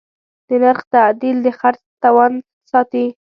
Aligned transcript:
د 0.47 0.49
نرخ 0.63 0.79
تعدیل 0.93 1.37
د 1.45 1.47
خرڅ 1.59 1.81
توازن 2.03 2.33
ساتي. 2.71 3.05